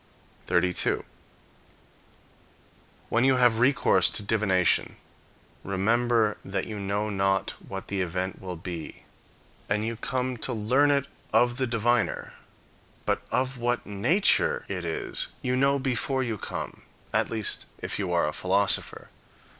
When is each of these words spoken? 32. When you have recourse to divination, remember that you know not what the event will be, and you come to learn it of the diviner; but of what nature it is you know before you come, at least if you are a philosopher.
32. 0.47 1.05
When 3.09 3.23
you 3.23 3.35
have 3.35 3.59
recourse 3.59 4.09
to 4.09 4.23
divination, 4.23 4.95
remember 5.63 6.37
that 6.43 6.65
you 6.65 6.79
know 6.79 7.11
not 7.11 7.51
what 7.67 7.87
the 7.87 8.01
event 8.01 8.41
will 8.41 8.55
be, 8.55 9.03
and 9.69 9.83
you 9.85 9.95
come 9.95 10.37
to 10.37 10.53
learn 10.53 10.89
it 10.89 11.05
of 11.31 11.57
the 11.57 11.67
diviner; 11.67 12.33
but 13.05 13.21
of 13.29 13.59
what 13.59 13.85
nature 13.85 14.65
it 14.67 14.83
is 14.83 15.27
you 15.43 15.55
know 15.55 15.77
before 15.77 16.23
you 16.23 16.35
come, 16.39 16.81
at 17.13 17.29
least 17.29 17.67
if 17.79 17.99
you 17.99 18.11
are 18.11 18.27
a 18.27 18.33
philosopher. 18.33 19.09